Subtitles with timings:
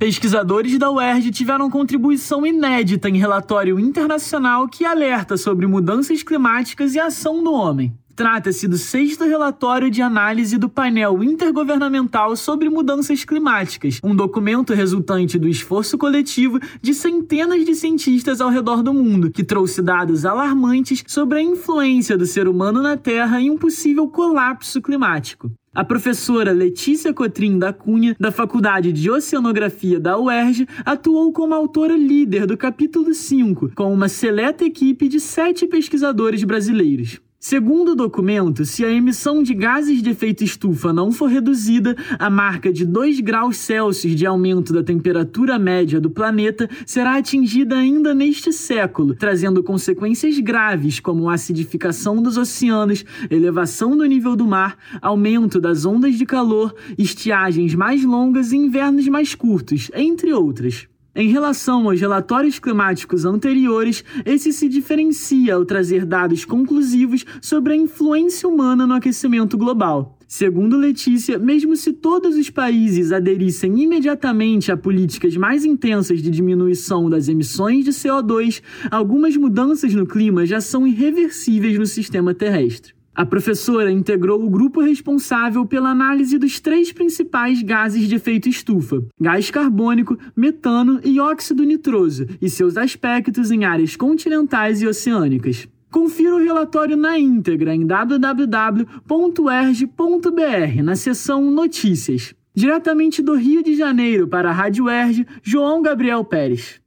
[0.00, 6.98] Pesquisadores da UERJ tiveram contribuição inédita em relatório internacional que alerta sobre mudanças climáticas e
[6.98, 7.92] ação do homem.
[8.16, 15.38] Trata-se do sexto relatório de análise do painel intergovernamental sobre mudanças climáticas, um documento resultante
[15.38, 21.04] do esforço coletivo de centenas de cientistas ao redor do mundo, que trouxe dados alarmantes
[21.06, 25.52] sobre a influência do ser humano na Terra em um possível colapso climático.
[25.72, 31.96] A professora Letícia Cotrim da Cunha, da Faculdade de Oceanografia da UERJ, atuou como autora
[31.96, 37.20] líder do capítulo 5, com uma seleta equipe de sete pesquisadores brasileiros.
[37.42, 42.28] Segundo o documento, se a emissão de gases de efeito estufa não for reduzida, a
[42.28, 48.14] marca de 2 graus Celsius de aumento da temperatura média do planeta será atingida ainda
[48.14, 55.58] neste século, trazendo consequências graves como acidificação dos oceanos, elevação do nível do mar, aumento
[55.58, 60.86] das ondas de calor, estiagens mais longas e invernos mais curtos, entre outras.
[61.12, 67.76] Em relação aos relatórios climáticos anteriores, esse se diferencia ao trazer dados conclusivos sobre a
[67.76, 70.16] influência humana no aquecimento global.
[70.28, 77.10] Segundo Letícia, mesmo se todos os países aderissem imediatamente a políticas mais intensas de diminuição
[77.10, 82.99] das emissões de CO2, algumas mudanças no clima já são irreversíveis no sistema terrestre.
[83.14, 89.04] A professora integrou o grupo responsável pela análise dos três principais gases de efeito estufa:
[89.20, 95.68] gás carbônico, metano e óxido nitroso, e seus aspectos em áreas continentais e oceânicas.
[95.90, 98.72] Confira o relatório na íntegra em www.erg.br,
[100.84, 102.32] na seção Notícias.
[102.54, 106.80] Diretamente do Rio de Janeiro para a Rádio Erg, João Gabriel Pérez.